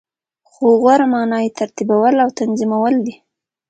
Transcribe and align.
خو 0.49 0.65
غوره 0.81 1.05
معنا 1.11 1.39
یی 1.43 1.51
ترتیبول 1.59 2.15
او 2.23 2.29
تنظیمول 2.39 2.93
دی. 3.05 3.13